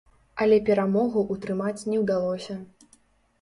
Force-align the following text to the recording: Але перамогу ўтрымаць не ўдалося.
Але 0.45 0.57
перамогу 0.69 1.23
ўтрымаць 1.33 1.87
не 1.91 2.01
ўдалося. 2.05 2.57